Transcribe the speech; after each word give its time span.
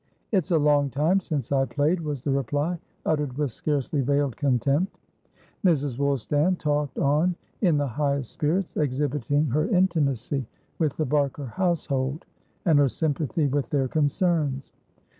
"It's 0.31 0.49
a 0.49 0.57
long 0.57 0.89
time 0.89 1.19
since 1.19 1.51
I 1.51 1.65
played," 1.65 1.99
was 2.01 2.23
the 2.23 2.31
reply, 2.31 2.79
uttered 3.05 3.37
with 3.37 3.51
scarcely 3.51 4.01
veiled 4.01 4.35
contempt. 4.35 4.97
Mrs. 5.63 5.99
Woolstan 5.99 6.57
talked 6.57 6.97
on 6.97 7.35
in 7.61 7.77
the 7.77 7.85
highest 7.85 8.31
spirits, 8.31 8.75
exhibiting 8.77 9.45
her 9.51 9.67
intimacy 9.67 10.47
with 10.79 10.97
the 10.97 11.05
Barker 11.05 11.45
household, 11.45 12.25
and 12.65 12.79
her 12.79 12.89
sympathy 12.89 13.45
with 13.45 13.69
their 13.69 13.87
concerns. 13.87 14.71